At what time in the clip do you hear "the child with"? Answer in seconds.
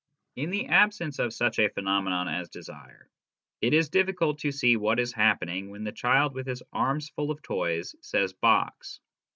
5.83-6.47